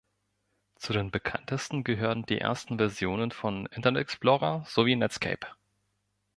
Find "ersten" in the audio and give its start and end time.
2.39-2.79